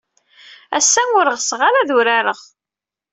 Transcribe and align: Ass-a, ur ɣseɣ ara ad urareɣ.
Ass-a, 0.77 1.01
ur 1.19 1.27
ɣseɣ 1.37 1.59
ara 1.67 1.77
ad 1.81 1.89
urareɣ. 1.97 2.39